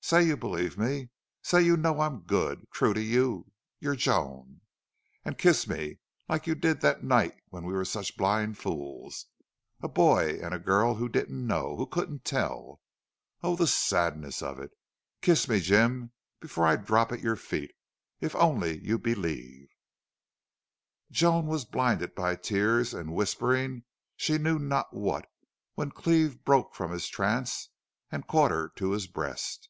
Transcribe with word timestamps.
Say 0.00 0.22
you 0.22 0.38
believe 0.38 0.78
me! 0.78 1.10
Say 1.42 1.60
you 1.60 1.76
know 1.76 2.00
I'm 2.00 2.20
good 2.22 2.66
true 2.72 2.94
to 2.94 3.02
you 3.02 3.52
your 3.78 3.94
Joan!... 3.94 4.62
And 5.22 5.36
kiss 5.36 5.68
me 5.68 5.98
like 6.30 6.46
you 6.46 6.54
did 6.54 6.80
that 6.80 7.04
night 7.04 7.34
when 7.50 7.64
we 7.64 7.74
were 7.74 7.84
such 7.84 8.16
blind 8.16 8.56
fools. 8.56 9.26
A 9.82 9.88
boy 9.88 10.38
and 10.40 10.54
a 10.54 10.58
girl 10.58 10.94
who 10.94 11.10
didn't 11.10 11.46
know 11.46 11.76
and 11.76 11.90
couldn't 11.90 12.24
tell! 12.24 12.80
Oh, 13.42 13.54
the 13.54 13.66
sadness 13.66 14.40
of 14.40 14.58
it!.... 14.58 14.70
Kiss 15.20 15.46
me, 15.46 15.60
Jim, 15.60 16.12
before 16.40 16.66
I 16.66 16.76
drop 16.76 17.12
at 17.12 17.20
your 17.20 17.36
feet!... 17.36 17.72
If 18.18 18.34
only 18.34 18.78
you 18.82 18.98
believe" 18.98 19.68
Joan 21.10 21.48
was 21.48 21.66
blinded 21.66 22.14
by 22.14 22.34
tears 22.36 22.94
and 22.94 23.12
whispering 23.12 23.84
she 24.16 24.38
knew 24.38 24.58
not 24.58 24.94
what 24.96 25.30
when 25.74 25.90
Cleve 25.90 26.44
broke 26.46 26.74
from 26.74 26.92
his 26.92 27.08
trance 27.08 27.68
and 28.10 28.26
caught 28.26 28.52
her 28.52 28.70
to 28.76 28.92
his 28.92 29.06
breast. 29.06 29.68